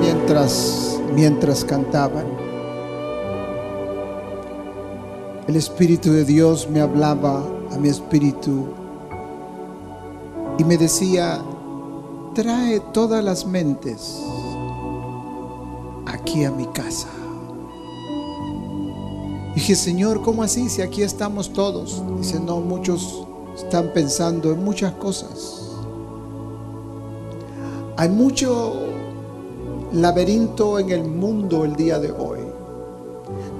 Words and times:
Mientras, 0.00 0.98
mientras 1.14 1.64
cantaban? 1.64 2.50
el 5.50 5.56
Espíritu 5.56 6.12
de 6.12 6.24
Dios 6.24 6.68
me 6.70 6.80
hablaba 6.80 7.44
a 7.72 7.76
mi 7.76 7.88
espíritu 7.88 8.68
y 10.58 10.62
me 10.62 10.78
decía, 10.78 11.42
trae 12.36 12.78
todas 12.92 13.24
las 13.24 13.44
mentes 13.44 14.22
aquí 16.06 16.44
a 16.44 16.52
mi 16.52 16.66
casa. 16.66 17.08
Dije, 19.56 19.74
Señor, 19.74 20.22
¿cómo 20.22 20.44
así? 20.44 20.68
Si 20.68 20.82
aquí 20.82 21.02
estamos 21.02 21.52
todos. 21.52 22.00
Dice, 22.18 22.38
no, 22.38 22.60
muchos 22.60 23.26
están 23.56 23.92
pensando 23.92 24.52
en 24.52 24.62
muchas 24.62 24.92
cosas. 24.92 25.62
Hay 27.96 28.08
mucho 28.08 28.89
laberinto 29.92 30.78
en 30.78 30.90
el 30.90 31.04
mundo 31.04 31.64
el 31.64 31.76
día 31.76 31.98
de 31.98 32.10
hoy 32.10 32.40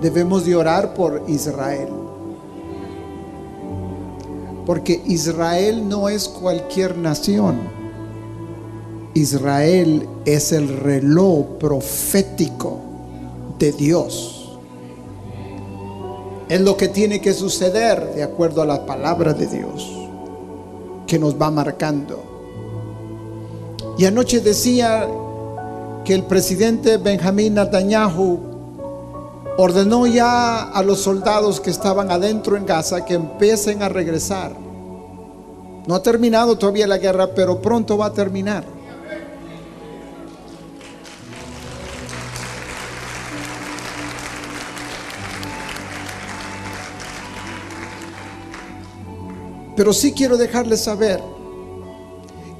debemos 0.01 0.45
de 0.45 0.57
orar 0.57 0.95
por 0.95 1.23
Israel. 1.29 1.89
Porque 4.67 5.03
Israel 5.07 5.89
no 5.89 6.09
es 6.09 6.29
cualquier 6.29 6.97
nación. 6.97 7.59
Israel 9.15 10.09
es 10.25 10.53
el 10.53 10.69
reloj 10.69 11.59
profético 11.59 12.79
de 13.59 13.73
Dios. 13.73 14.59
Es 16.49 16.61
lo 16.61 16.77
que 16.77 16.89
tiene 16.89 17.21
que 17.21 17.33
suceder 17.33 18.15
de 18.15 18.23
acuerdo 18.23 18.63
a 18.63 18.67
la 18.67 18.87
palabra 18.87 19.35
de 19.35 19.47
Dios 19.47 19.91
que 21.07 21.19
nos 21.19 21.41
va 21.41 21.51
marcando. 21.51 22.23
Y 23.99 24.05
anoche 24.05 24.41
decía 24.41 25.09
que 26.05 26.15
el 26.15 26.25
presidente 26.25 26.97
Benjamín 26.97 27.55
Netanyahu 27.55 28.41
ordenó 29.57 30.07
ya 30.07 30.63
a 30.63 30.83
los 30.83 31.01
soldados 31.01 31.61
que 31.61 31.71
estaban 31.71 32.11
adentro 32.11 32.57
en 32.57 32.65
Gaza 32.65 33.05
que 33.05 33.15
empiecen 33.15 33.83
a 33.83 33.89
regresar. 33.89 34.53
No 35.87 35.95
ha 35.95 36.03
terminado 36.03 36.57
todavía 36.57 36.87
la 36.87 36.99
guerra, 36.99 37.29
pero 37.35 37.61
pronto 37.61 37.99
va 37.99 38.07
a 38.07 38.13
terminar. 38.13 38.65
Pero 49.77 49.93
sí 49.93 50.13
quiero 50.13 50.37
dejarles 50.37 50.81
saber 50.83 51.40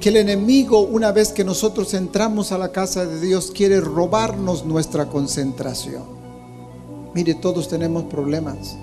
que 0.01 0.09
el 0.09 0.17
enemigo, 0.17 0.79
una 0.79 1.11
vez 1.11 1.31
que 1.31 1.43
nosotros 1.43 1.93
entramos 1.93 2.51
a 2.51 2.57
la 2.57 2.71
casa 2.71 3.05
de 3.05 3.19
Dios, 3.19 3.51
quiere 3.51 3.79
robarnos 3.79 4.65
nuestra 4.65 5.07
concentración. 5.07 6.03
Mire, 7.13 7.35
todos 7.35 7.67
tenemos 7.67 8.05
problemas. 8.05 8.75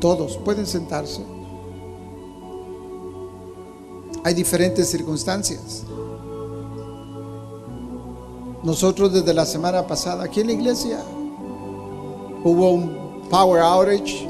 Todos 0.00 0.36
pueden 0.36 0.66
sentarse. 0.66 1.22
Hay 4.22 4.34
diferentes 4.34 4.90
circunstancias. 4.90 5.84
Nosotros 8.62 9.14
desde 9.14 9.32
la 9.32 9.46
semana 9.46 9.86
pasada 9.86 10.24
aquí 10.24 10.40
en 10.40 10.48
la 10.48 10.52
iglesia 10.52 11.02
hubo 12.44 12.72
un 12.72 13.22
power 13.30 13.62
outage 13.62 14.28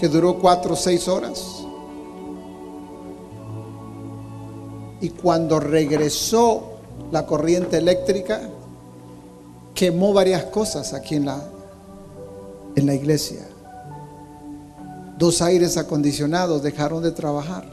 que 0.00 0.08
duró 0.08 0.38
cuatro 0.38 0.72
o 0.72 0.76
seis 0.76 1.06
horas. 1.08 1.53
Y 5.04 5.10
cuando 5.10 5.60
regresó 5.60 6.78
la 7.12 7.26
corriente 7.26 7.76
eléctrica, 7.76 8.40
quemó 9.74 10.14
varias 10.14 10.44
cosas 10.44 10.94
aquí 10.94 11.16
en 11.16 11.26
la, 11.26 11.44
en 12.74 12.86
la 12.86 12.94
iglesia. 12.94 13.46
Dos 15.18 15.42
aires 15.42 15.76
acondicionados 15.76 16.62
dejaron 16.62 17.02
de 17.02 17.12
trabajar. 17.12 17.66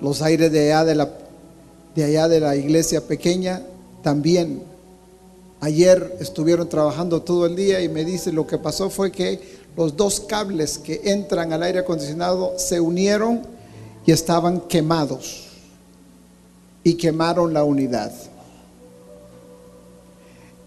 Los 0.00 0.22
aires 0.22 0.50
de 0.50 0.72
allá 0.72 0.86
de 0.86 0.94
la, 0.94 1.10
de 1.94 2.04
allá 2.04 2.26
de 2.26 2.40
la 2.40 2.56
iglesia 2.56 3.06
pequeña 3.06 3.60
también. 4.02 4.62
Ayer 5.60 6.16
estuvieron 6.20 6.70
trabajando 6.70 7.20
todo 7.20 7.44
el 7.44 7.54
día 7.54 7.82
y 7.82 7.90
me 7.90 8.06
dice 8.06 8.32
lo 8.32 8.46
que 8.46 8.56
pasó 8.56 8.88
fue 8.88 9.12
que 9.12 9.58
los 9.76 9.94
dos 9.94 10.20
cables 10.20 10.78
que 10.78 11.02
entran 11.04 11.52
al 11.52 11.62
aire 11.62 11.80
acondicionado 11.80 12.54
se 12.56 12.80
unieron 12.80 13.42
y 14.06 14.12
estaban 14.12 14.58
quemados 14.58 15.51
y 16.84 16.94
quemaron 16.94 17.52
la 17.52 17.64
unidad. 17.64 18.12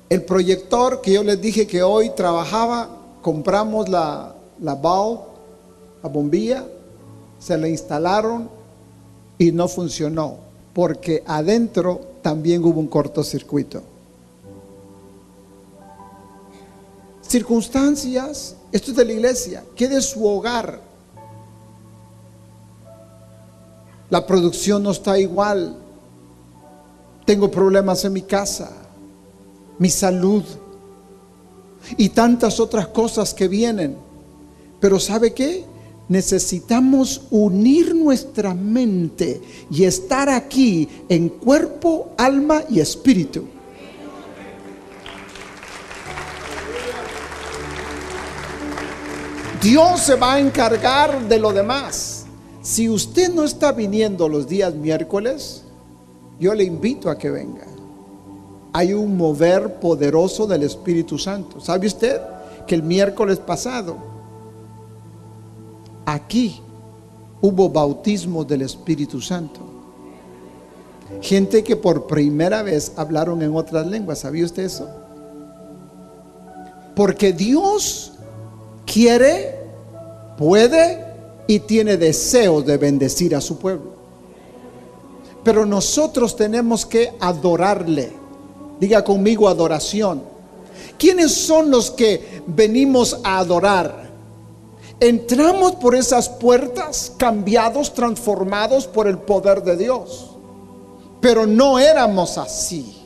El 0.09 0.23
proyector 0.23 1.01
que 1.01 1.13
yo 1.13 1.23
les 1.23 1.41
dije 1.41 1.65
que 1.65 1.81
hoy 1.83 2.11
trabajaba, 2.11 2.89
compramos 3.21 3.89
la, 3.89 4.35
la 4.61 4.73
la 6.03 6.09
bombilla, 6.09 6.65
se 7.39 7.57
la 7.57 7.67
instalaron 7.67 8.49
y 9.37 9.51
no 9.51 9.67
funcionó, 9.67 10.37
porque 10.73 11.23
adentro 11.25 11.99
también 12.21 12.63
hubo 12.63 12.79
un 12.79 12.87
cortocircuito. 12.87 13.81
Circunstancias, 17.21 18.55
esto 18.71 18.91
es 18.91 18.97
de 18.97 19.05
la 19.05 19.11
iglesia, 19.13 19.63
que 19.75 19.87
de 19.87 20.01
su 20.01 20.25
hogar. 20.25 20.79
La 24.09 24.25
producción 24.25 24.83
no 24.83 24.91
está 24.91 25.17
igual. 25.17 25.75
Tengo 27.25 27.49
problemas 27.49 28.05
en 28.05 28.13
mi 28.13 28.21
casa 28.21 28.85
mi 29.77 29.89
salud 29.89 30.43
y 31.97 32.09
tantas 32.09 32.59
otras 32.59 32.87
cosas 32.87 33.33
que 33.33 33.47
vienen. 33.47 33.97
Pero 34.79 34.99
¿sabe 34.99 35.33
qué? 35.33 35.65
Necesitamos 36.07 37.23
unir 37.31 37.95
nuestra 37.95 38.53
mente 38.53 39.41
y 39.71 39.83
estar 39.83 40.29
aquí 40.29 40.87
en 41.09 41.29
cuerpo, 41.29 42.11
alma 42.17 42.63
y 42.69 42.79
espíritu. 42.79 43.45
Dios 49.61 50.01
se 50.01 50.15
va 50.15 50.33
a 50.33 50.39
encargar 50.39 51.27
de 51.27 51.39
lo 51.39 51.51
demás. 51.51 52.25
Si 52.61 52.87
usted 52.87 53.33
no 53.33 53.43
está 53.43 53.71
viniendo 53.71 54.29
los 54.29 54.47
días 54.47 54.75
miércoles, 54.75 55.64
yo 56.39 56.53
le 56.53 56.63
invito 56.63 57.09
a 57.09 57.17
que 57.17 57.29
venga 57.29 57.65
hay 58.75 58.91
un 58.91 59.15
mover 59.15 59.75
poderoso 59.75 60.45
del 60.45 60.63
Espíritu 60.63 61.17
Santo. 61.17 61.61
¿Sabe 61.61 61.87
usted 61.87 62.19
que 62.67 62.75
el 62.75 62.83
miércoles 62.83 63.39
pasado 63.39 63.95
aquí 66.05 66.59
hubo 67.41 67.69
bautismo 67.69 68.43
del 68.43 68.63
Espíritu 68.63 69.21
Santo? 69.21 69.61
Gente 71.21 71.63
que 71.63 71.77
por 71.77 72.05
primera 72.05 72.63
vez 72.63 72.91
hablaron 72.97 73.41
en 73.41 73.55
otras 73.55 73.87
lenguas. 73.87 74.19
¿Sabía 74.19 74.43
usted 74.43 74.65
eso? 74.65 74.89
Porque 76.97 77.31
Dios 77.31 78.11
quiere, 78.85 79.57
puede 80.37 81.01
y 81.47 81.59
tiene 81.59 81.95
deseos 81.95 82.65
de 82.65 82.75
bendecir 82.75 83.37
a 83.37 83.39
su 83.39 83.57
pueblo. 83.57 83.94
Pero 85.45 85.63
nosotros 85.63 86.35
tenemos 86.35 86.87
que 86.87 87.13
adorarle. 87.19 88.11
Diga 88.79 89.03
conmigo 89.03 89.47
adoración. 89.47 90.23
¿Quiénes 90.97 91.33
son 91.33 91.69
los 91.69 91.91
que 91.91 92.41
venimos 92.47 93.19
a 93.23 93.37
adorar? 93.37 94.09
Entramos 94.99 95.73
por 95.73 95.93
esas 95.93 96.29
puertas 96.29 97.13
cambiados, 97.15 97.93
transformados 97.93 98.87
por 98.87 99.07
el 99.07 99.19
poder 99.19 99.61
de 99.61 99.77
Dios. 99.77 100.31
Pero 101.21 101.45
no 101.45 101.77
éramos 101.77 102.39
así. 102.39 103.03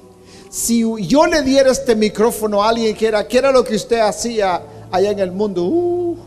Si 0.50 0.82
yo 1.08 1.28
le 1.28 1.42
diera 1.42 1.72
este 1.72 1.94
micrófono 1.94 2.64
a 2.64 2.70
alguien 2.70 2.96
que 2.96 3.08
era, 3.08 3.28
¿qué 3.28 3.40
era 3.40 3.52
lo 3.52 3.66
que 3.66 3.76
usted 3.76 4.00
hacía 4.00 4.62
allá 4.90 5.12
en 5.12 5.20
el 5.20 5.34
mundo? 5.34 5.66
Uh, 5.66 6.18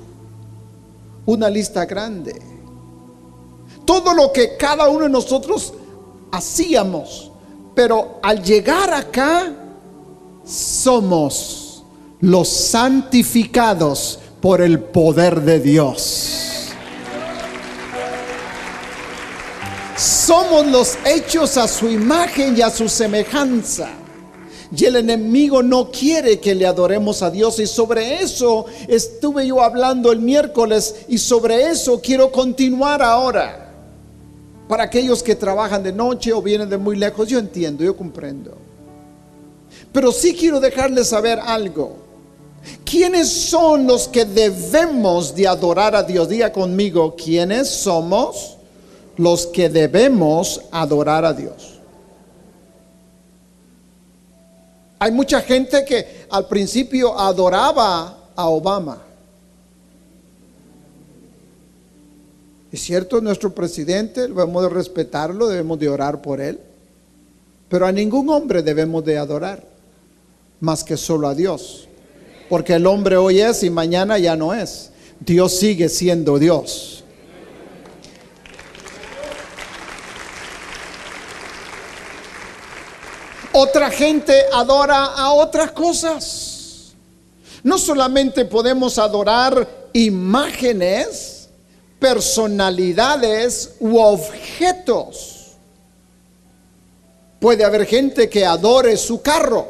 una 1.25 1.49
lista 1.49 1.87
grande. 1.87 2.39
Todo 3.87 4.13
lo 4.13 4.31
que 4.31 4.59
cada 4.59 4.91
uno 4.91 5.05
de 5.05 5.11
nosotros 5.11 5.73
hacíamos 6.33 7.31
Pero 7.75 8.19
al 8.23 8.43
llegar 8.43 8.93
acá, 8.93 9.51
somos 10.45 11.85
los 12.21 12.49
santificados 12.49 14.19
por 14.41 14.61
el 14.61 14.81
poder 14.81 15.41
de 15.41 15.61
Dios. 15.61 16.69
Somos 19.97 20.67
los 20.67 20.99
hechos 21.05 21.57
a 21.57 21.69
su 21.69 21.89
imagen 21.89 22.57
y 22.57 22.61
a 22.61 22.71
su 22.71 22.89
semejanza. 22.89 23.91
Y 24.75 24.85
el 24.85 24.97
enemigo 24.97 25.63
no 25.63 25.91
quiere 25.91 26.41
que 26.41 26.55
le 26.55 26.67
adoremos 26.67 27.23
a 27.23 27.31
Dios. 27.31 27.59
Y 27.61 27.67
sobre 27.67 28.21
eso 28.23 28.67
estuve 28.89 29.47
yo 29.47 29.63
hablando 29.63 30.11
el 30.11 30.19
miércoles 30.19 30.95
y 31.09 31.19
sobre 31.19 31.69
eso 31.69 32.01
quiero 32.01 32.33
continuar 32.33 33.03
ahora. 33.03 33.62
Para 34.73 34.85
aquellos 34.85 35.23
que 35.23 35.37
trabajan 35.37 35.83
de 35.83 35.93
noche 35.93 36.33
o 36.33 36.41
vienen 36.41 36.71
de 36.71 36.79
muy 36.79 36.97
lejos, 36.97 37.29
yo 37.29 37.39
entiendo, 37.39 37.85
yo 37.85 37.95
comprendo. 37.95 38.57
Pero 39.93 40.11
sí 40.11 40.35
quiero 40.35 40.61
dejarles 40.61 41.09
saber 41.09 41.39
algo. 41.39 41.99
¿Quiénes 42.83 43.29
son 43.29 43.87
los 43.87 44.09
que 44.09 44.25
debemos 44.25 45.35
de 45.35 45.47
adorar 45.47 45.95
a 45.95 46.03
Dios? 46.03 46.27
Diga 46.27 46.51
conmigo, 46.51 47.15
¿quiénes 47.15 47.69
somos 47.69 48.57
los 49.19 49.47
que 49.47 49.69
debemos 49.69 50.63
adorar 50.71 51.27
a 51.27 51.35
Dios? 51.35 51.79
Hay 55.01 55.13
mucha 55.13 55.43
gente 55.43 55.85
que 55.85 56.25
al 56.31 56.49
principio 56.49 57.19
adoraba 57.19 58.31
a 58.35 58.49
Obama. 58.49 59.03
Es 62.73 62.81
cierto, 62.81 63.21
nuestro 63.21 63.55
presidente, 63.55 64.23
debemos 64.23 64.63
de 64.63 64.71
respetarlo, 64.71 65.47
debemos 65.47 65.79
de 65.79 65.91
orar 65.91 66.23
por 66.23 66.41
él. 66.41 66.59
Pero 67.69 67.87
a 67.87 67.93
ningún 67.93 68.31
hombre 68.31 68.63
debemos 68.63 69.05
de 69.05 69.19
adorar, 69.19 69.63
más 70.59 70.83
que 70.83 70.97
solo 70.97 71.29
a 71.29 71.35
Dios. 71.35 71.87
Porque 72.49 72.73
el 72.75 72.87
hombre 72.87 73.19
hoy 73.19 73.41
es 73.41 73.63
y 73.63 73.69
mañana 73.69 74.19
ya 74.19 74.37
no 74.37 74.55
es. 74.55 74.91
Dios 75.21 75.59
sigue 75.59 75.91
siendo 75.91 76.39
Dios. 76.39 77.05
Otra 83.53 83.91
gente 83.91 84.35
adora 84.55 85.05
a 85.05 85.33
otras 85.33 85.73
cosas. 85.73 86.95
No 87.63 87.77
solamente 87.77 88.47
podemos 88.47 88.99
adorar 88.99 89.69
imágenes, 89.93 91.32
personalidades 92.03 93.77
u 93.79 93.97
objetos. 93.97 95.53
Puede 97.39 97.65
haber 97.65 97.87
gente 97.87 98.29
que 98.29 98.45
adore 98.45 98.97
su 98.97 99.23
carro. 99.23 99.69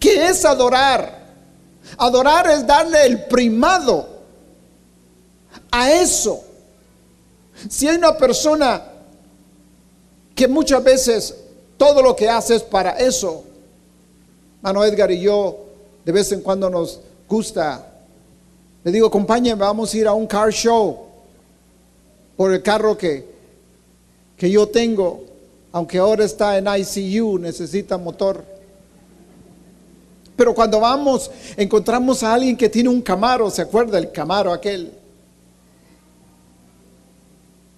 ¿Qué 0.00 0.28
es 0.28 0.44
adorar? 0.46 1.26
Adorar 1.98 2.50
es 2.50 2.66
darle 2.66 3.04
el 3.04 3.24
primado 3.24 4.08
a 5.70 5.92
eso. 5.92 6.42
Si 7.68 7.86
hay 7.86 7.96
una 7.96 8.16
persona 8.16 8.82
que 10.34 10.48
muchas 10.48 10.82
veces 10.82 11.34
todo 11.76 12.02
lo 12.02 12.16
que 12.16 12.30
hace 12.30 12.56
es 12.56 12.62
para 12.62 12.92
eso. 12.92 13.44
Mano 14.62 14.82
Edgar 14.84 15.10
y 15.10 15.20
yo 15.20 15.58
de 16.04 16.12
vez 16.12 16.32
en 16.32 16.40
cuando 16.40 16.70
nos 16.70 17.00
gusta. 17.28 17.95
Le 18.86 18.92
digo, 18.92 19.08
acompáñenme, 19.08 19.60
vamos 19.60 19.92
a 19.92 19.96
ir 19.98 20.06
a 20.06 20.12
un 20.12 20.28
car 20.28 20.52
show 20.52 21.06
por 22.36 22.52
el 22.52 22.62
carro 22.62 22.96
que, 22.96 23.26
que 24.36 24.48
yo 24.48 24.68
tengo, 24.68 25.24
aunque 25.72 25.98
ahora 25.98 26.24
está 26.24 26.56
en 26.56 26.66
ICU, 26.68 27.36
necesita 27.40 27.98
motor. 27.98 28.44
Pero 30.36 30.54
cuando 30.54 30.78
vamos, 30.78 31.28
encontramos 31.56 32.22
a 32.22 32.34
alguien 32.34 32.56
que 32.56 32.68
tiene 32.68 32.88
un 32.88 33.02
camaro, 33.02 33.50
¿se 33.50 33.62
acuerda 33.62 33.98
el 33.98 34.12
camaro 34.12 34.52
aquel? 34.52 34.92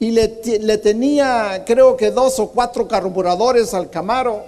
y 0.00 0.10
le, 0.10 0.28
tenía 0.78 1.64
creo 1.66 1.96
que 1.96 2.10
dos 2.10 2.38
o 2.38 2.50
cuatro 2.50 2.86
carburadores 2.86 3.72
al 3.72 3.88
Camaro. 3.90 4.44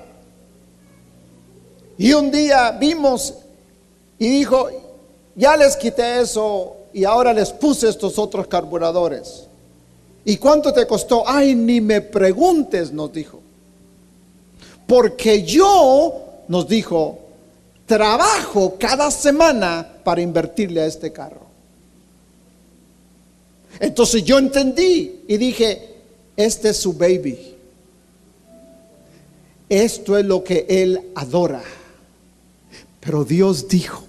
Y 1.99 2.13
un 2.13 2.31
día 2.31 2.71
vimos 2.73 3.35
y 4.19 4.29
dijo, 4.29 4.69
ya 5.35 5.57
les 5.57 5.77
quité 5.77 6.21
eso 6.21 6.77
y 6.93 7.05
ahora 7.05 7.33
les 7.33 7.51
puse 7.51 7.89
estos 7.89 8.19
otros 8.19 8.47
carburadores. 8.47 9.45
¿Y 10.25 10.37
cuánto 10.37 10.73
te 10.73 10.87
costó? 10.87 11.25
Ay, 11.27 11.55
ni 11.55 11.81
me 11.81 12.01
preguntes, 12.01 12.93
nos 12.93 13.13
dijo. 13.13 13.41
Porque 14.87 15.43
yo, 15.45 16.43
nos 16.49 16.69
dijo, 16.69 17.19
trabajo 17.87 18.77
cada 18.79 19.11
semana 19.11 19.87
para 20.05 20.21
invertirle 20.21 20.83
a 20.83 20.87
este 20.87 21.13
carro. 21.13 21.47
Entonces 23.79 24.25
yo 24.25 24.39
entendí 24.39 25.23
y 25.27 25.37
dije, 25.37 25.97
este 26.37 26.71
es 26.71 26.77
su 26.77 26.93
baby. 26.93 27.57
Esto 29.69 30.19
es 30.19 30.25
lo 30.25 30.43
que 30.43 30.67
él 30.69 31.01
adora. 31.15 31.63
Pero 33.01 33.25
Dios 33.25 33.69
dijo, 33.69 34.05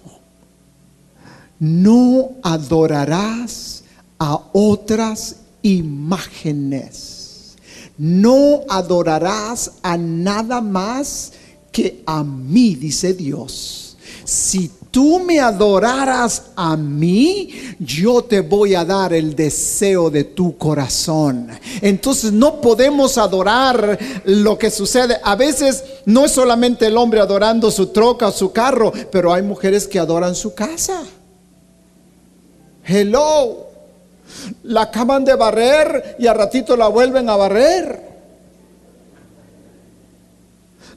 no 1.61 2.31
adorarás 2.41 3.83
a 4.17 4.39
otras 4.51 5.35
imágenes. 5.61 7.55
No 7.99 8.61
adorarás 8.67 9.73
a 9.83 9.95
nada 9.95 10.59
más 10.59 11.33
que 11.71 12.01
a 12.07 12.23
mí, 12.23 12.73
dice 12.73 13.13
Dios. 13.13 13.95
Si 14.25 14.71
tú 14.89 15.19
me 15.19 15.39
adoraras 15.39 16.45
a 16.55 16.75
mí, 16.75 17.49
yo 17.77 18.23
te 18.23 18.41
voy 18.41 18.73
a 18.73 18.83
dar 18.83 19.13
el 19.13 19.35
deseo 19.35 20.09
de 20.09 20.23
tu 20.23 20.57
corazón. 20.57 21.47
Entonces 21.79 22.31
no 22.31 22.59
podemos 22.59 23.19
adorar 23.19 23.99
lo 24.25 24.57
que 24.57 24.71
sucede. 24.71 25.17
A 25.23 25.35
veces 25.35 25.83
no 26.07 26.25
es 26.25 26.31
solamente 26.31 26.87
el 26.87 26.97
hombre 26.97 27.19
adorando 27.19 27.69
su 27.69 27.87
troca 27.87 28.29
o 28.29 28.31
su 28.31 28.51
carro, 28.51 28.91
pero 29.11 29.31
hay 29.31 29.43
mujeres 29.43 29.87
que 29.87 29.99
adoran 29.99 30.33
su 30.33 30.55
casa. 30.55 31.03
Hello. 32.83 33.67
La 34.63 34.83
acaban 34.83 35.25
de 35.25 35.35
barrer 35.35 36.15
y 36.19 36.27
a 36.27 36.33
ratito 36.33 36.75
la 36.77 36.87
vuelven 36.87 37.29
a 37.29 37.35
barrer. 37.35 38.11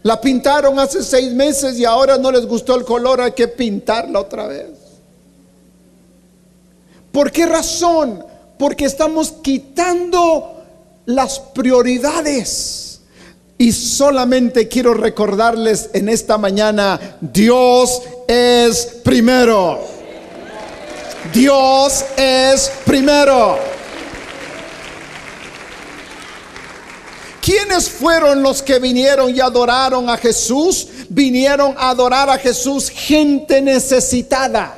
La 0.02 0.20
pintaron 0.20 0.78
hace 0.78 1.02
seis 1.02 1.32
meses 1.32 1.78
y 1.78 1.84
ahora 1.84 2.18
no 2.18 2.30
les 2.30 2.46
gustó 2.46 2.76
el 2.76 2.84
color, 2.84 3.22
hay 3.22 3.32
que 3.32 3.48
pintarla 3.48 4.20
otra 4.20 4.46
vez. 4.46 4.68
¿Por 7.10 7.32
qué 7.32 7.46
razón? 7.46 8.24
Porque 8.58 8.84
estamos 8.84 9.32
quitando 9.32 10.62
las 11.06 11.38
prioridades. 11.38 13.00
Y 13.56 13.72
solamente 13.72 14.68
quiero 14.68 14.94
recordarles 14.94 15.88
en 15.94 16.08
esta 16.08 16.36
mañana, 16.38 17.16
Dios 17.20 18.02
es 18.26 18.98
primero. 19.04 19.93
Dios 21.32 22.04
es 22.16 22.70
primero. 22.84 23.58
¿Quiénes 27.40 27.88
fueron 27.90 28.42
los 28.42 28.62
que 28.62 28.78
vinieron 28.78 29.34
y 29.34 29.40
adoraron 29.40 30.08
a 30.08 30.16
Jesús? 30.16 30.88
Vinieron 31.08 31.74
a 31.76 31.90
adorar 31.90 32.30
a 32.30 32.38
Jesús 32.38 32.88
gente 32.88 33.60
necesitada. 33.60 34.74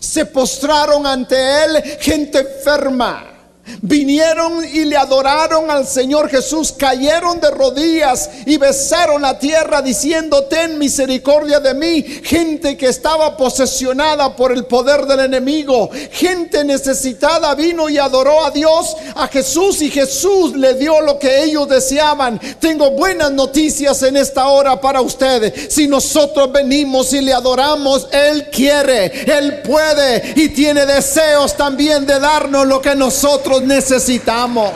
Se 0.00 0.26
postraron 0.26 1.06
ante 1.06 1.36
Él 1.36 1.82
gente 2.00 2.38
enferma 2.40 3.35
Vinieron 3.82 4.64
y 4.64 4.84
le 4.84 4.96
adoraron 4.96 5.70
al 5.70 5.86
Señor 5.86 6.28
Jesús, 6.28 6.72
cayeron 6.72 7.40
de 7.40 7.50
rodillas 7.50 8.30
y 8.46 8.56
besaron 8.56 9.22
la 9.22 9.38
tierra 9.38 9.82
diciendo, 9.82 10.44
ten 10.44 10.78
misericordia 10.78 11.60
de 11.60 11.74
mí. 11.74 12.02
Gente 12.02 12.76
que 12.76 12.86
estaba 12.86 13.36
posesionada 13.36 14.34
por 14.34 14.52
el 14.52 14.66
poder 14.66 15.06
del 15.06 15.20
enemigo, 15.20 15.90
gente 16.12 16.64
necesitada 16.64 17.54
vino 17.54 17.88
y 17.88 17.98
adoró 17.98 18.44
a 18.44 18.50
Dios, 18.50 18.96
a 19.14 19.28
Jesús 19.28 19.82
y 19.82 19.90
Jesús 19.90 20.56
le 20.56 20.74
dio 20.74 21.00
lo 21.00 21.18
que 21.18 21.44
ellos 21.44 21.68
deseaban. 21.68 22.40
Tengo 22.60 22.90
buenas 22.92 23.32
noticias 23.32 24.02
en 24.02 24.16
esta 24.16 24.46
hora 24.48 24.80
para 24.80 25.00
ustedes. 25.00 25.74
Si 25.74 25.88
nosotros 25.88 26.52
venimos 26.52 27.12
y 27.12 27.20
le 27.20 27.32
adoramos, 27.32 28.08
Él 28.12 28.48
quiere, 28.50 29.06
Él 29.06 29.62
puede 29.62 30.34
y 30.36 30.50
tiene 30.50 30.86
deseos 30.86 31.56
también 31.56 32.06
de 32.06 32.18
darnos 32.20 32.66
lo 32.66 32.80
que 32.80 32.94
nosotros 32.94 33.55
necesitamos. 33.62 34.72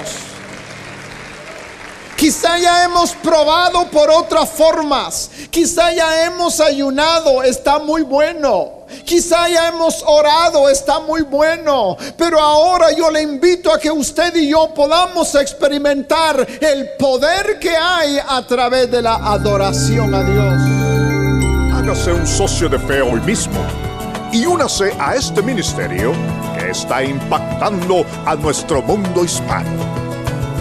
Quizá 2.17 2.59
ya 2.59 2.85
hemos 2.85 3.13
probado 3.13 3.89
por 3.91 4.11
otras 4.11 4.51
formas. 4.51 5.31
Quizá 5.51 5.91
ya 5.93 6.27
hemos 6.27 6.61
ayunado. 6.61 7.43
Está 7.43 7.79
muy 7.79 8.03
bueno. 8.03 8.81
Quizá 9.05 9.49
ya 9.49 9.69
hemos 9.69 10.03
orado, 10.07 10.69
está 10.69 11.01
muy 11.01 11.23
bueno, 11.23 11.97
pero 12.17 12.41
ahora 12.41 12.91
yo 12.93 13.11
le 13.11 13.23
invito 13.23 13.73
a 13.73 13.79
que 13.79 13.91
usted 13.91 14.35
y 14.35 14.51
yo 14.51 14.75
podamos 14.75 15.35
experimentar 15.37 16.47
el 16.61 16.91
poder 16.99 17.59
que 17.61 17.71
hay 17.77 18.19
a 18.19 18.45
través 18.47 18.91
de 18.91 19.01
la 19.01 19.15
adoración 19.15 20.13
a 20.13 20.25
Dios. 20.25 21.79
Hágase 21.79 22.13
un 22.13 22.27
socio 22.27 22.69
de 22.69 22.79
fe 22.81 23.01
hoy 23.01 23.21
mismo 23.21 23.90
y 24.33 24.47
únase 24.47 24.95
a 24.99 25.15
este 25.15 25.43
ministerio 25.43 26.13
que 26.57 26.71
está 26.71 27.03
impactando 27.03 28.05
a 28.27 28.37
nuestro 28.37 28.81
mundo 28.83 29.25
hispano. 29.25 29.69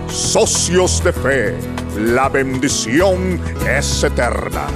Socios 0.09 1.05
de 1.05 1.13
Fe, 1.13 1.55
la 1.99 2.29
bendición 2.29 3.41
es 3.69 4.03
eterna. 4.03 4.67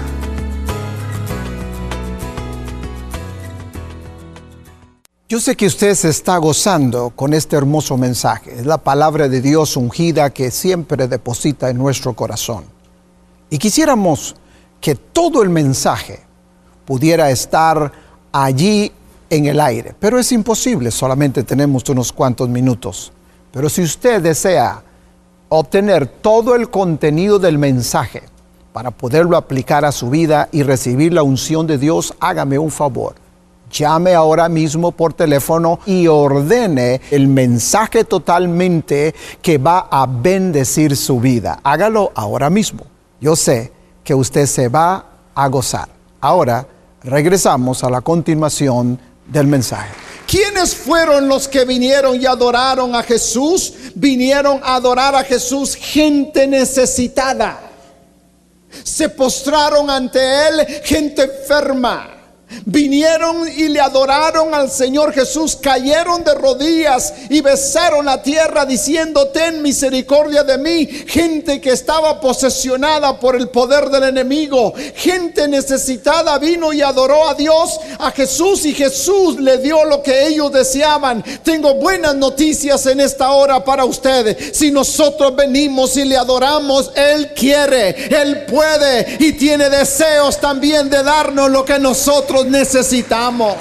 Yo 5.31 5.39
sé 5.39 5.55
que 5.55 5.67
usted 5.67 5.95
se 5.95 6.09
está 6.09 6.39
gozando 6.39 7.11
con 7.11 7.35
este 7.35 7.55
hermoso 7.55 7.97
mensaje. 7.97 8.53
Es 8.53 8.67
la 8.67 8.79
palabra 8.79 9.29
de 9.29 9.41
Dios 9.41 9.77
ungida 9.77 10.31
que 10.31 10.51
siempre 10.51 11.07
deposita 11.07 11.71
en 11.71 11.79
nuestro 11.79 12.15
corazón. 12.15 12.65
Y 13.49 13.59
quisiéramos 13.59 14.35
que 14.81 14.97
todo 14.97 15.45
el 15.45 15.49
mensaje 15.49 16.19
pudiera 16.85 17.31
estar 17.31 17.93
allí 18.33 18.91
en 19.31 19.47
el 19.47 19.61
aire. 19.61 19.95
Pero 20.01 20.19
es 20.19 20.33
imposible, 20.33 20.91
solamente 20.91 21.45
tenemos 21.45 21.89
unos 21.89 22.13
cuantos 22.13 22.49
minutos. 22.49 23.13
Pero 23.53 23.69
si 23.69 23.83
usted 23.83 24.21
desea 24.21 24.83
obtener 25.49 26.09
todo 26.09 26.57
el 26.57 26.71
contenido 26.71 27.39
del 27.39 27.57
mensaje 27.57 28.25
para 28.73 28.91
poderlo 28.91 29.37
aplicar 29.37 29.85
a 29.85 29.93
su 29.93 30.11
vida 30.11 30.49
y 30.51 30.65
recibir 30.65 31.13
la 31.13 31.23
unción 31.23 31.69
de 31.69 31.79
Dios, 31.79 32.15
hágame 32.19 32.59
un 32.59 32.73
favor. 32.73 33.15
Llame 33.71 34.15
ahora 34.15 34.49
mismo 34.49 34.93
por 34.93 35.15
teléfono 35.15 35.79
y 35.87 36.09
ordene 36.09 37.01
el 37.11 37.29
mensaje 37.29 38.05
totalmente 38.05 39.15
que 39.41 39.59
va 39.59 39.89
a 39.91 40.07
bendecir 40.07 40.97
su 40.97 41.21
vida. 41.21 41.61
Hágalo 41.63 42.11
ahora 42.15 42.51
mismo. 42.51 42.85
Yo 43.21 43.37
sé 43.37 43.73
que 44.03 44.15
usted 44.15 44.47
se 44.47 44.69
va 44.69 45.05
a 45.35 45.49
gozar. 45.49 45.89
Ahora 46.21 46.67
regresamos 47.03 47.85
a 47.85 47.91
la 47.91 48.01
continuación 48.01 48.99
del 49.27 49.47
mensaje. 49.47 49.91
¿Quiénes 50.27 50.75
fueron 50.75 51.29
los 51.29 51.47
que 51.47 51.65
vinieron 51.65 52.21
y 52.21 52.27
adoraron 52.27 52.95
a 52.95 53.03
Jesús? 53.03 53.73
Vinieron 53.95 54.61
a 54.63 54.77
adorar 54.77 55.15
a 55.15 55.23
Jesús 55.23 55.77
gente 55.77 56.47
necesitada. 56.47 57.61
Se 58.85 59.09
postraron 59.09 59.91
ante 59.91 60.21
Él 60.21 60.67
gente 60.85 61.23
enferma 61.23 62.20
Vinieron 62.65 63.49
y 63.49 63.69
le 63.69 63.81
adoraron 63.81 64.55
al 64.55 64.71
Señor 64.71 65.13
Jesús, 65.13 65.57
cayeron 65.57 66.25
de 66.25 66.35
rodillas 66.35 67.13
y 67.29 67.41
besaron 67.41 68.05
la 68.05 68.23
tierra 68.23 68.65
diciendo, 68.67 69.29
ten 69.29 69.63
misericordia 69.63 70.45
de 70.45 70.59
mí. 70.59 70.87
Gente 70.87 71.61
que 71.61 71.71
estaba 71.71 72.21
posesionada 72.21 73.19
por 73.19 73.37
el 73.37 73.49
poder 73.49 73.89
del 73.91 74.05
enemigo, 74.05 74.75
gente 74.95 75.49
necesitada 75.49 76.39
vino 76.39 76.73
y 76.73 76.83
adoró 76.83 77.29
a 77.29 77.35
Dios, 77.35 77.81
a 77.99 78.11
Jesús 78.11 78.67
y 78.67 78.75
Jesús 78.75 79.41
le 79.41 79.59
dio 79.59 79.85
lo 79.85 80.03
que 80.03 80.27
ellos 80.27 80.53
deseaban. 80.53 81.23
Tengo 81.43 81.75
buenas 81.75 82.15
noticias 82.15 82.85
en 82.87 83.01
esta 83.01 83.31
hora 83.31 83.65
para 83.65 83.85
ustedes. 83.85 84.57
Si 84.57 84.71
nosotros 84.71 85.35
venimos 85.37 85.97
y 85.97 86.05
le 86.05 86.17
adoramos, 86.17 86.91
Él 86.95 87.33
quiere, 87.35 87.91
Él 88.21 88.45
puede 88.47 89.17
y 89.19 89.33
tiene 89.33 89.71
deseos 89.71 90.39
también 90.41 90.91
de 90.91 91.03
darnos 91.03 91.51
lo 91.51 91.65
que 91.65 91.79
nosotros 91.79 92.40
necesitamos. 92.47 93.57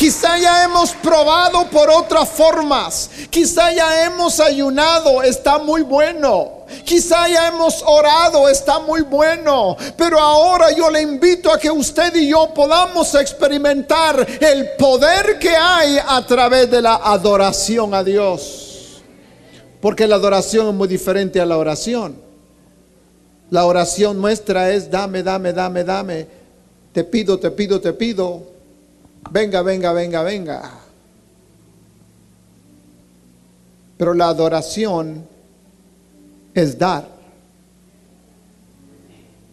Quizá 0.00 0.38
ya 0.38 0.64
hemos 0.64 0.92
probado 0.92 1.68
por 1.68 1.90
otras 1.90 2.26
formas. 2.26 3.10
Quizá 3.28 3.70
ya 3.70 4.06
hemos 4.06 4.40
ayunado, 4.40 5.22
está 5.22 5.58
muy 5.58 5.82
bueno. 5.82 6.64
Quizá 6.86 7.28
ya 7.28 7.48
hemos 7.48 7.82
orado, 7.86 8.48
está 8.48 8.78
muy 8.78 9.02
bueno. 9.02 9.76
Pero 9.98 10.18
ahora 10.18 10.72
yo 10.72 10.90
le 10.90 11.02
invito 11.02 11.52
a 11.52 11.58
que 11.58 11.70
usted 11.70 12.14
y 12.14 12.30
yo 12.30 12.48
podamos 12.54 13.14
experimentar 13.14 14.26
el 14.40 14.70
poder 14.78 15.38
que 15.38 15.54
hay 15.54 15.98
a 15.98 16.24
través 16.24 16.70
de 16.70 16.80
la 16.80 16.94
adoración 16.94 17.92
a 17.92 18.02
Dios. 18.02 19.02
Porque 19.82 20.06
la 20.06 20.16
adoración 20.16 20.68
es 20.68 20.74
muy 20.74 20.88
diferente 20.88 21.42
a 21.42 21.44
la 21.44 21.58
oración. 21.58 22.16
La 23.50 23.66
oración 23.66 24.18
nuestra 24.18 24.70
es 24.70 24.90
dame, 24.90 25.22
dame, 25.22 25.52
dame, 25.52 25.84
dame 25.84 26.39
te 26.92 27.04
pido, 27.04 27.38
te 27.38 27.50
pido, 27.50 27.80
te 27.80 27.92
pido, 27.92 28.42
venga, 29.30 29.62
venga, 29.62 29.92
venga, 29.92 30.22
venga. 30.22 30.70
Pero 33.96 34.14
la 34.14 34.28
adoración 34.28 35.24
es 36.54 36.78
dar. 36.78 37.06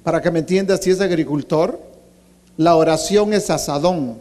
Para 0.04 0.22
que 0.22 0.32
me 0.32 0.40
entiendas, 0.40 0.80
si 0.82 0.90
es 0.90 1.02
agricultor, 1.02 1.80
la 2.56 2.76
oración 2.76 3.34
es 3.34 3.50
asadón. 3.50 4.20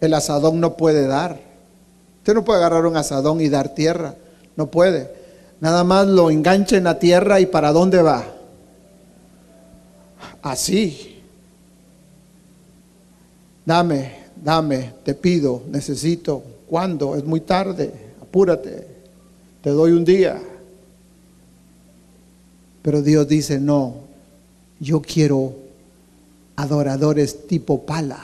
El 0.00 0.14
asadón 0.14 0.60
no 0.60 0.76
puede 0.76 1.06
dar. 1.06 1.38
Usted 2.18 2.34
no 2.34 2.44
puede 2.44 2.60
agarrar 2.60 2.86
un 2.86 2.96
asadón 2.96 3.40
y 3.40 3.48
dar 3.48 3.74
tierra. 3.74 4.14
No 4.56 4.68
puede. 4.68 5.12
Nada 5.60 5.84
más 5.84 6.06
lo 6.06 6.30
engancha 6.30 6.76
en 6.76 6.84
la 6.84 6.98
tierra 6.98 7.40
y 7.40 7.46
para 7.46 7.72
dónde 7.72 8.02
va 8.02 8.24
así. 10.42 11.20
Dame, 13.64 14.12
dame, 14.36 14.92
te 15.04 15.14
pido, 15.14 15.62
necesito. 15.70 16.42
¿Cuándo? 16.68 17.16
Es 17.16 17.24
muy 17.24 17.40
tarde, 17.40 17.92
apúrate, 18.20 18.86
te 19.62 19.70
doy 19.70 19.92
un 19.92 20.04
día. 20.04 20.40
Pero 22.82 23.02
Dios 23.02 23.28
dice, 23.28 23.60
no, 23.60 23.94
yo 24.80 25.00
quiero 25.00 25.54
adoradores 26.56 27.46
tipo 27.46 27.86
pala. 27.86 28.18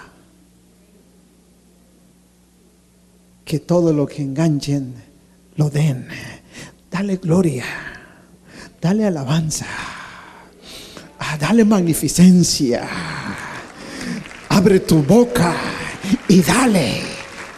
Que 3.44 3.60
todo 3.60 3.92
lo 3.92 4.06
que 4.06 4.22
enganchen 4.22 4.94
lo 5.56 5.70
den. 5.70 6.08
Dale 6.90 7.16
gloria, 7.16 7.64
dale 8.80 9.06
alabanza. 9.06 9.66
Dale 11.38 11.64
magnificencia. 11.64 12.88
Abre 14.48 14.80
tu 14.80 15.02
boca 15.02 15.54
y 16.26 16.42
dale, 16.42 17.02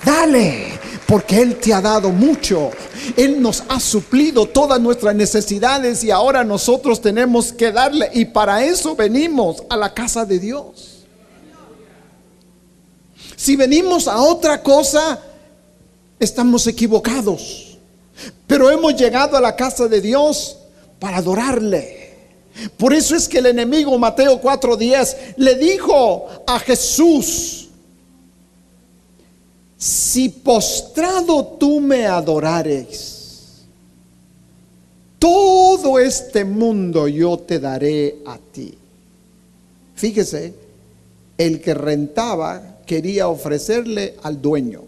dale, 0.04 0.78
porque 1.06 1.40
Él 1.40 1.56
te 1.56 1.72
ha 1.72 1.80
dado 1.80 2.10
mucho. 2.10 2.70
Él 3.16 3.40
nos 3.40 3.62
ha 3.68 3.80
suplido 3.80 4.46
todas 4.46 4.80
nuestras 4.80 5.14
necesidades 5.14 6.04
y 6.04 6.10
ahora 6.10 6.44
nosotros 6.44 7.00
tenemos 7.00 7.52
que 7.52 7.72
darle. 7.72 8.10
Y 8.12 8.26
para 8.26 8.64
eso 8.64 8.94
venimos 8.94 9.62
a 9.70 9.76
la 9.76 9.94
casa 9.94 10.26
de 10.26 10.38
Dios. 10.38 11.06
Si 13.37 13.56
venimos 13.56 14.06
a 14.06 14.20
otra 14.20 14.62
cosa, 14.62 15.18
estamos 16.18 16.66
equivocados. 16.66 17.78
Pero 18.46 18.68
hemos 18.68 18.94
llegado 18.94 19.38
a 19.38 19.40
la 19.40 19.56
casa 19.56 19.88
de 19.88 20.02
Dios 20.02 20.58
para 20.99 21.16
adorarle. 21.18 22.00
Por 22.76 22.92
eso 22.92 23.16
es 23.16 23.28
que 23.28 23.38
el 23.38 23.46
enemigo, 23.46 23.98
Mateo 23.98 24.40
4:10, 24.40 25.34
le 25.36 25.54
dijo 25.56 26.28
a 26.46 26.58
Jesús, 26.58 27.68
si 29.76 30.28
postrado 30.28 31.56
tú 31.58 31.80
me 31.80 32.06
adorares, 32.06 33.64
todo 35.18 35.98
este 35.98 36.44
mundo 36.44 37.08
yo 37.08 37.38
te 37.38 37.58
daré 37.58 38.18
a 38.26 38.38
ti. 38.38 38.74
Fíjese, 39.94 40.54
el 41.36 41.60
que 41.60 41.74
rentaba 41.74 42.78
quería 42.86 43.28
ofrecerle 43.28 44.16
al 44.22 44.40
dueño. 44.40 44.82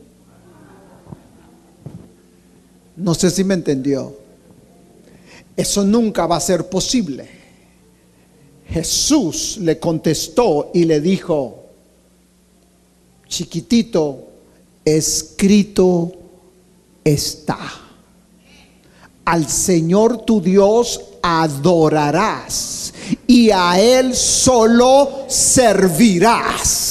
No 2.97 3.15
sé 3.15 3.31
si 3.31 3.45
me 3.45 3.55
entendió. 3.55 4.17
Eso 5.57 5.85
nunca 5.85 6.27
va 6.27 6.37
a 6.37 6.41
ser 6.41 6.69
posible. 6.69 7.42
Jesús 8.73 9.59
le 9.61 9.79
contestó 9.79 10.71
y 10.73 10.85
le 10.85 11.01
dijo, 11.01 11.67
chiquitito, 13.29 14.29
escrito 14.85 16.13
está. 17.05 17.59
Al 19.27 19.47
Señor 19.49 20.25
tu 20.25 20.41
Dios 20.41 21.01
adorarás 21.23 22.95
y 23.27 23.51
a 23.51 23.79
Él 23.79 24.17
solo 24.17 25.27
servirás. 25.29 26.82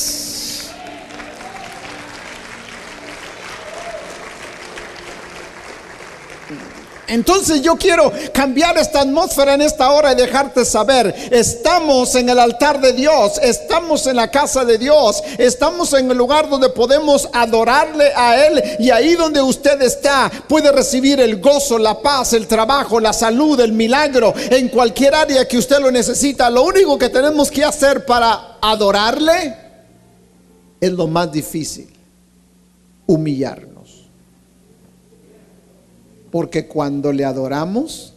Entonces 7.12 7.62
yo 7.62 7.75
quiero 7.75 8.10
cambiar 8.34 8.77
esta 8.77 9.01
atmósfera 9.01 9.56
en 9.56 9.62
esta 9.62 9.91
hora 9.91 10.13
y 10.13 10.15
dejarte 10.15 10.63
saber, 10.63 11.13
estamos 11.30 12.15
en 12.15 12.30
el 12.30 12.39
altar 12.39 12.80
de 12.80 12.94
Dios, 12.94 13.38
estamos 13.44 14.08
en 14.08 14.15
la 14.15 14.32
casa 14.32 14.63
de 14.63 14.77
Dios, 14.77 15.22
estamos 15.38 15.91
en 15.91 16.10
el 16.10 16.18
lugar 16.18 16.50
donde 16.50 16.70
podemos 16.70 17.27
adorarle 17.34 18.13
a 18.15 18.48
Él 18.48 18.63
y 18.80 18.91
ahí 18.91 19.15
donde 19.15 19.41
usted 19.41 19.82
está 19.82 20.32
puede 20.48 20.72
recibir 20.72 21.20
el 21.20 21.41
gozo, 21.41 21.77
la 21.77 22.01
paz, 22.01 22.32
el 22.32 22.48
trabajo, 22.48 22.98
la 23.01 23.12
salud, 23.12 23.60
el 23.60 23.74
milagro 23.74 24.34
en 24.50 24.70
cualquier 24.70 25.13
área 25.13 25.46
que 25.46 25.58
usted 25.58 25.80
lo 25.80 25.91
necesita. 25.91 26.50
Lo 26.50 26.63
único 26.63 26.98
que 26.98 27.10
tenemos 27.10 27.51
que 27.51 27.65
hacer 27.65 28.06
para 28.06 28.58
adorarle 28.62 29.58
es 30.80 30.91
lo 30.94 31.08
más 31.08 31.30
difícil, 31.30 31.89
humillarnos. 33.06 33.71
Porque 36.31 36.67
cuando 36.67 37.11
le 37.11 37.25
adoramos, 37.25 38.13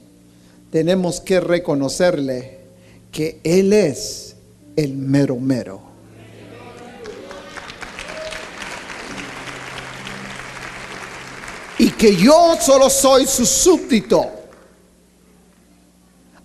tenemos 0.71 1.21
que 1.21 1.41
reconocerle 1.41 2.59
que 3.11 3.41
Él 3.45 3.73
es 3.73 4.37
el 4.77 4.95
mero 4.95 5.37
mero. 5.37 5.83
Y 11.79 11.91
que 11.91 12.17
yo 12.17 12.57
solo 12.61 12.89
soy 12.89 13.27
su 13.27 13.45
súbdito, 13.45 14.31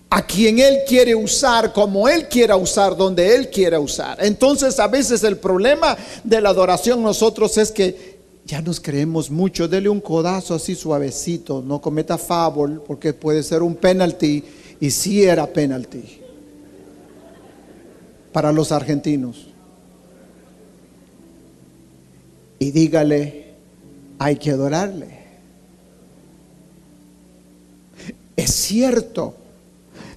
a 0.10 0.26
quien 0.26 0.60
Él 0.60 0.80
quiere 0.88 1.14
usar, 1.14 1.72
como 1.72 2.10
Él 2.10 2.28
quiera 2.28 2.56
usar, 2.56 2.98
donde 2.98 3.36
Él 3.36 3.50
quiera 3.50 3.80
usar. 3.80 4.18
Entonces 4.24 4.80
a 4.80 4.88
veces 4.88 5.24
el 5.24 5.38
problema 5.38 5.96
de 6.24 6.42
la 6.42 6.50
adoración 6.50 7.04
nosotros 7.04 7.58
es 7.58 7.72
que 7.72 8.19
ya 8.50 8.64
nos 8.64 8.80
creemos 8.80 9.30
mucho, 9.30 9.68
dele 9.68 9.90
un 9.90 10.02
codazo 10.02 10.56
así 10.56 10.74
suavecito, 10.74 11.62
no 11.62 11.80
cometa 11.80 12.18
favor, 12.18 12.84
porque 12.84 13.14
puede 13.14 13.44
ser 13.44 13.62
un 13.62 13.76
penalti, 13.76 14.44
y 14.80 14.90
si 14.90 15.24
era 15.24 15.46
penalti 15.46 16.20
para 18.34 18.52
los 18.52 18.72
argentinos. 18.72 19.50
Y 22.58 22.72
dígale, 22.72 23.54
hay 24.18 24.36
que 24.38 24.50
adorarle. 24.50 25.20
Es 28.36 28.50
cierto 28.50 29.36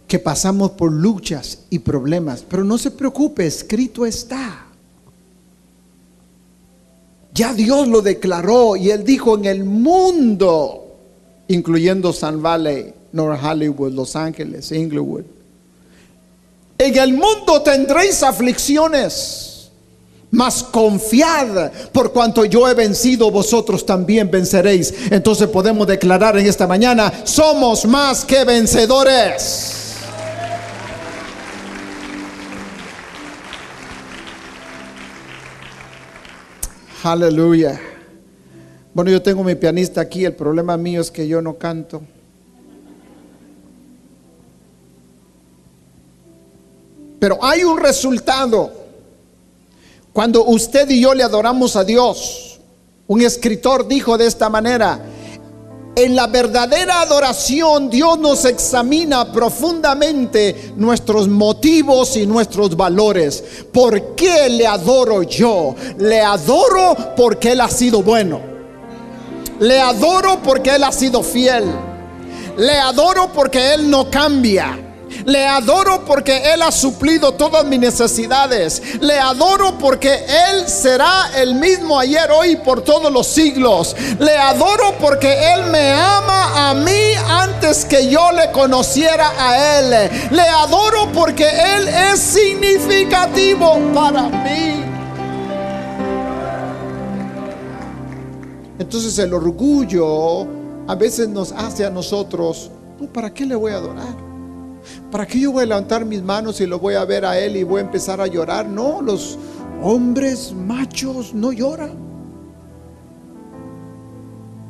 que 0.09 0.19
pasamos 0.19 0.71
por 0.71 0.91
luchas 0.91 1.67
y 1.69 1.81
problemas, 1.81 2.43
pero 2.49 2.65
no 2.65 2.79
se 2.79 2.91
preocupe, 2.93 3.47
escrito 3.47 4.07
está. 4.07 4.62
Ya 7.35 7.55
Dios 7.55 7.89
lo 7.89 8.03
declaró 8.03 8.77
y 8.77 8.91
él 8.91 9.05
dijo 9.05 9.37
en 9.39 9.47
el 9.47 9.65
mundo, 9.65 10.97
incluyendo 11.49 12.13
San 12.13 12.43
Valley, 12.43 12.93
North 13.13 13.43
Hollywood, 13.43 13.93
Los 13.93 14.17
Ángeles, 14.17 14.71
Inglewood. 14.71 15.25
En 16.77 16.99
el 16.99 17.13
mundo 17.15 17.63
tendréis 17.63 18.23
aflicciones, 18.23 19.71
mas 20.31 20.63
confiad 20.63 21.71
por 21.93 22.13
cuanto 22.13 22.45
yo 22.45 22.69
he 22.69 22.75
vencido, 22.75 23.31
vosotros 23.31 23.87
también 23.87 24.31
venceréis. 24.31 24.93
Entonces 25.11 25.49
podemos 25.49 25.87
declarar 25.87 26.37
en 26.39 26.47
esta 26.47 26.67
mañana, 26.67 27.13
somos 27.25 27.87
más 27.87 28.25
que 28.25 28.45
vencedores. 28.45 29.82
Aleluya. 37.05 37.81
Bueno, 38.95 39.11
yo 39.11 39.21
tengo 39.21 39.43
mi 39.43 39.57
pianista 39.57 40.01
aquí, 40.01 40.25
el 40.25 40.35
problema 40.35 40.77
mío 40.77 41.01
es 41.01 41.11
que 41.11 41.27
yo 41.27 41.43
no 41.43 41.55
canto. 41.59 42.01
Pero 47.19 47.43
hay 47.43 47.65
un 47.65 47.79
resultado. 47.79 48.73
Cuando 50.13 50.45
usted 50.45 50.89
y 50.91 51.01
yo 51.01 51.13
le 51.13 51.25
adoramos 51.25 51.75
a 51.75 51.83
Dios, 51.83 52.61
un 53.09 53.21
escritor 53.23 53.89
dijo 53.89 54.17
de 54.17 54.27
esta 54.27 54.49
manera, 54.49 55.01
en 55.95 56.17
la 56.17 56.27
verdadera 56.27 57.03
adoración 57.03 57.91
Dios 57.91 58.19
nos 58.19 58.45
examina 58.45 59.31
profundamente 59.31 60.73
nuestros 60.77 61.29
motivos 61.29 62.17
y 62.17 62.27
nuestros 62.27 62.77
valores. 62.77 63.45
¿Por 63.73 64.15
qué 64.15 64.49
le 64.49 64.67
adoro 64.67 65.23
yo? 65.23 65.75
Le 65.99 66.21
adoro 66.21 66.97
porque 67.17 67.53
Él 67.53 67.61
ha 67.61 67.69
sido 67.69 68.03
bueno. 68.03 68.41
Le 69.61 69.79
adoro 69.81 70.41
porque 70.43 70.75
Él 70.75 70.85
ha 70.85 70.93
sido 70.93 71.23
fiel. 71.23 71.65
Le 72.57 72.79
adoro 72.79 73.31
porque 73.33 73.75
Él 73.75 73.91
no 73.91 74.11
cambia. 74.11 74.92
Le 75.25 75.47
adoro 75.47 76.05
porque 76.05 76.53
Él 76.53 76.63
ha 76.63 76.73
suplido 76.73 77.33
todas 77.35 77.65
mis 77.65 77.79
necesidades. 77.79 79.01
Le 79.01 79.19
adoro 79.19 79.79
porque 79.79 80.13
Él 80.13 80.69
será 80.69 81.31
el 81.37 81.55
mismo 81.55 81.99
ayer, 81.99 82.31
hoy 82.31 82.51
y 82.51 82.57
por 82.57 82.83
todos 82.83 83.13
los 83.13 83.27
siglos. 83.27 83.95
Le 84.19 84.37
adoro 84.37 84.95
porque 85.01 85.53
Él 85.55 85.67
me 85.71 85.93
ama 85.93 86.71
a 86.71 86.75
mí 86.75 87.13
antes 87.29 87.85
que 87.85 88.09
yo 88.09 88.33
le 88.33 88.51
conociera 88.51 89.33
a 89.39 89.79
Él. 89.79 90.11
Le 90.31 90.43
adoro 90.43 91.11
porque 91.13 91.49
Él 91.49 91.89
es 91.89 92.21
significativo 92.21 93.79
para 93.95 94.23
mí. 94.23 94.85
Entonces 98.79 99.17
el 99.19 99.33
orgullo 99.33 100.47
a 100.89 100.95
veces 100.97 101.29
nos 101.29 101.53
hace 101.53 101.85
a 101.85 101.91
nosotros, 101.91 102.71
¿para 103.15 103.33
qué 103.33 103.47
le 103.47 103.55
voy 103.55 103.73
a 103.73 103.77
adorar? 103.77 104.32
¿Para 105.11 105.27
qué 105.27 105.41
yo 105.41 105.53
voy 105.53 105.65
a 105.65 105.67
levantar 105.67 106.05
mis 106.05 106.23
manos 106.23 106.61
y 106.61 106.67
lo 106.67 106.79
voy 106.79 106.95
a 106.95 107.05
ver 107.05 107.25
a 107.25 107.39
él 107.39 107.57
y 107.57 107.63
voy 107.63 107.79
a 107.79 107.85
empezar 107.85 108.21
a 108.21 108.27
llorar? 108.27 108.67
No, 108.67 109.03
los 109.03 109.39
hombres 109.83 110.53
machos 110.53 111.35
no 111.35 111.53
lloran. 111.53 112.13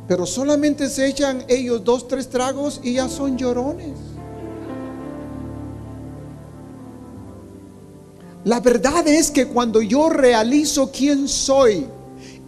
Pero 0.09 0.27
solamente 0.27 0.89
se 0.89 1.07
echan 1.07 1.45
ellos 1.49 1.85
dos, 1.85 2.09
tres 2.09 2.29
tragos 2.29 2.81
y 2.83 2.95
ya 2.95 3.09
son 3.09 3.39
llorones. 3.39 3.97
La 8.45 8.59
verdad 8.59 9.07
es 9.07 9.31
que 9.31 9.47
cuando 9.47 9.81
yo 9.81 10.09
realizo 10.09 10.91
quién 10.91 11.29
soy 11.29 11.87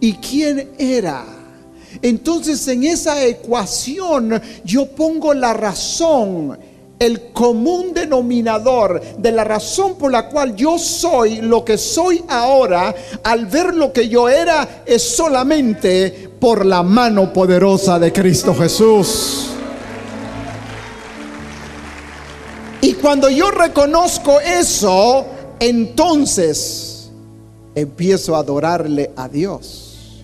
y 0.01 0.13
quién 0.15 0.71
era, 0.77 1.23
entonces 2.01 2.67
en 2.67 2.83
esa 2.83 3.23
ecuación 3.25 4.41
yo 4.65 4.87
pongo 4.91 5.33
la 5.33 5.53
razón 5.53 6.57
el 6.99 7.31
común 7.33 7.93
denominador 7.93 9.01
de 9.17 9.31
la 9.31 9.43
razón 9.43 9.95
por 9.95 10.11
la 10.11 10.29
cual 10.29 10.55
yo 10.55 10.79
soy 10.79 11.41
lo 11.41 11.65
que 11.65 11.77
soy 11.77 12.23
ahora, 12.27 12.95
al 13.23 13.45
ver 13.47 13.75
lo 13.75 13.91
que 13.91 14.07
yo 14.07 14.29
era, 14.29 14.83
es 14.85 15.01
solamente 15.03 16.29
por 16.39 16.65
la 16.65 16.83
mano 16.83 17.33
poderosa 17.33 17.99
de 17.99 18.13
Cristo 18.13 18.53
Jesús. 18.55 19.47
Y 22.81 22.93
cuando 22.93 23.29
yo 23.29 23.51
reconozco 23.51 24.39
eso, 24.39 25.25
entonces 25.59 27.09
empiezo 27.73 28.35
a 28.35 28.39
adorarle 28.39 29.11
a 29.15 29.27
Dios. 29.27 30.23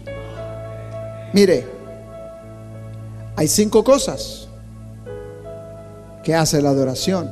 Mire, 1.33 1.65
hay 3.35 3.47
cinco 3.47 3.83
cosas 3.83 4.40
que 6.23 6.35
hace 6.35 6.61
la 6.61 6.69
adoración. 6.69 7.31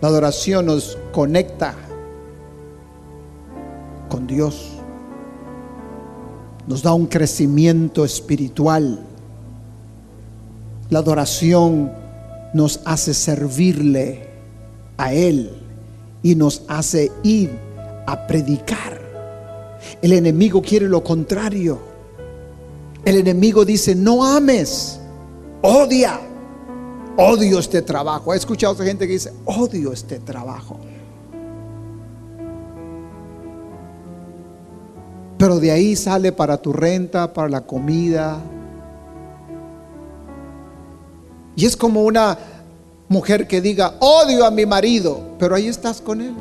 La 0.00 0.08
adoración 0.08 0.66
nos 0.66 0.98
conecta 1.12 1.74
con 4.08 4.26
Dios. 4.26 4.72
Nos 6.66 6.82
da 6.82 6.92
un 6.92 7.06
crecimiento 7.06 8.04
espiritual. 8.04 9.00
La 10.90 10.98
adoración 11.00 11.92
nos 12.52 12.80
hace 12.84 13.14
servirle 13.14 14.28
a 14.96 15.12
Él 15.12 15.50
y 16.22 16.34
nos 16.34 16.62
hace 16.68 17.10
ir 17.22 17.50
a 18.06 18.26
predicar. 18.26 19.00
El 20.02 20.12
enemigo 20.12 20.62
quiere 20.62 20.88
lo 20.88 21.02
contrario. 21.02 21.78
El 23.04 23.16
enemigo 23.16 23.64
dice, 23.64 23.94
no 23.94 24.24
ames, 24.24 24.98
odia. 25.62 26.20
Odio 27.16 27.58
este 27.58 27.80
trabajo. 27.82 28.34
He 28.34 28.36
escuchado 28.36 28.80
a 28.80 28.84
gente 28.84 29.06
que 29.06 29.14
dice, 29.14 29.32
odio 29.46 29.92
este 29.92 30.18
trabajo. 30.18 30.78
Pero 35.38 35.58
de 35.58 35.70
ahí 35.70 35.96
sale 35.96 36.32
para 36.32 36.56
tu 36.58 36.72
renta, 36.72 37.32
para 37.32 37.48
la 37.48 37.60
comida. 37.62 38.40
Y 41.54 41.64
es 41.64 41.76
como 41.76 42.04
una 42.04 42.38
mujer 43.08 43.46
que 43.46 43.60
diga, 43.60 43.94
odio 44.00 44.44
a 44.44 44.50
mi 44.50 44.66
marido, 44.66 45.20
pero 45.38 45.54
ahí 45.54 45.68
estás 45.68 46.00
con 46.00 46.20
él. 46.20 46.34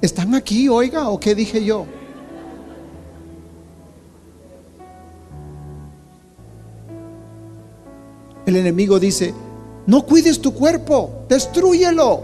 ¿Están 0.00 0.34
aquí, 0.34 0.68
oiga, 0.68 1.10
o 1.10 1.20
qué 1.20 1.34
dije 1.34 1.62
yo? 1.62 1.84
El 8.50 8.56
enemigo 8.56 8.98
dice, 8.98 9.32
no 9.86 10.02
cuides 10.04 10.40
tu 10.42 10.52
cuerpo, 10.52 11.24
destruyelo. 11.28 12.20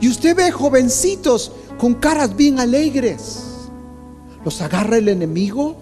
Y 0.00 0.08
usted 0.08 0.34
ve 0.34 0.50
jovencitos 0.50 1.52
con 1.78 1.92
caras 1.92 2.34
bien 2.34 2.58
alegres. 2.58 3.44
Los 4.42 4.62
agarra 4.62 4.96
el 4.96 5.10
enemigo, 5.10 5.76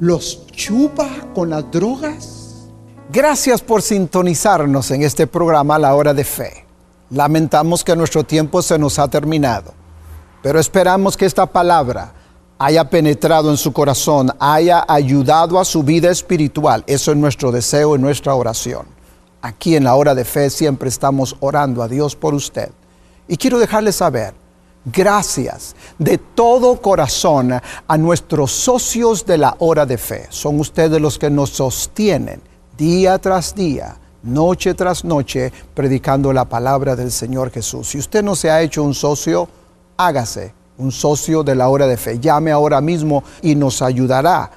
los 0.00 0.48
chupa 0.48 1.08
con 1.32 1.50
las 1.50 1.70
drogas. 1.70 2.66
Gracias 3.12 3.62
por 3.62 3.82
sintonizarnos 3.82 4.90
en 4.90 5.02
este 5.02 5.28
programa 5.28 5.78
La 5.78 5.94
Hora 5.94 6.12
de 6.12 6.24
Fe. 6.24 6.64
Lamentamos 7.10 7.84
que 7.84 7.94
nuestro 7.94 8.24
tiempo 8.24 8.62
se 8.62 8.80
nos 8.80 8.98
ha 8.98 9.06
terminado, 9.06 9.74
pero 10.42 10.58
esperamos 10.58 11.16
que 11.16 11.24
esta 11.24 11.46
palabra 11.46 12.14
haya 12.58 12.88
penetrado 12.88 13.50
en 13.50 13.56
su 13.56 13.72
corazón, 13.72 14.32
haya 14.38 14.84
ayudado 14.88 15.58
a 15.58 15.64
su 15.64 15.82
vida 15.82 16.10
espiritual. 16.10 16.84
Eso 16.86 17.12
es 17.12 17.16
nuestro 17.16 17.52
deseo 17.52 17.96
y 17.96 17.98
nuestra 17.98 18.34
oración. 18.34 18.86
Aquí 19.42 19.76
en 19.76 19.84
la 19.84 19.94
hora 19.94 20.14
de 20.14 20.24
fe 20.24 20.50
siempre 20.50 20.88
estamos 20.88 21.36
orando 21.40 21.82
a 21.82 21.88
Dios 21.88 22.16
por 22.16 22.34
usted. 22.34 22.70
Y 23.28 23.36
quiero 23.36 23.58
dejarle 23.58 23.92
saber, 23.92 24.34
gracias 24.84 25.76
de 25.98 26.18
todo 26.18 26.80
corazón 26.80 27.52
a 27.86 27.98
nuestros 27.98 28.52
socios 28.52 29.26
de 29.26 29.38
la 29.38 29.56
hora 29.58 29.84
de 29.84 29.98
fe. 29.98 30.26
Son 30.30 30.58
ustedes 30.58 31.00
los 31.00 31.18
que 31.18 31.30
nos 31.30 31.50
sostienen 31.50 32.40
día 32.76 33.18
tras 33.18 33.54
día, 33.54 33.96
noche 34.22 34.74
tras 34.74 35.04
noche, 35.04 35.52
predicando 35.74 36.32
la 36.32 36.46
palabra 36.46 36.96
del 36.96 37.12
Señor 37.12 37.50
Jesús. 37.50 37.88
Si 37.88 37.98
usted 37.98 38.22
no 38.22 38.34
se 38.34 38.50
ha 38.50 38.62
hecho 38.62 38.82
un 38.82 38.94
socio, 38.94 39.48
hágase 39.96 40.55
un 40.78 40.92
socio 40.92 41.42
de 41.42 41.54
la 41.54 41.68
hora 41.68 41.86
de 41.86 41.96
fe. 41.96 42.18
Llame 42.18 42.50
ahora 42.50 42.80
mismo 42.80 43.24
y 43.42 43.54
nos 43.54 43.82
ayudará 43.82 44.50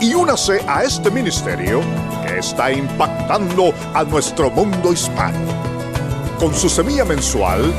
y 0.00 0.14
únase 0.14 0.64
a 0.68 0.84
este 0.84 1.10
ministerio 1.10 1.80
que 2.26 2.38
está 2.38 2.72
impactando 2.72 3.72
a 3.92 4.04
nuestro 4.04 4.50
mundo 4.50 4.92
hispano. 4.92 5.38
Con 6.38 6.54
su 6.54 6.68
semilla 6.68 7.04
mensual, 7.04 7.72